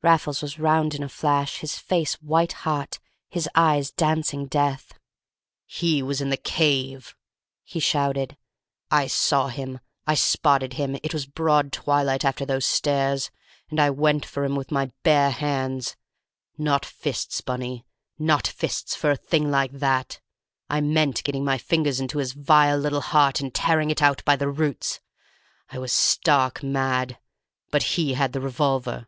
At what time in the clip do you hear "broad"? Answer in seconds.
11.26-11.72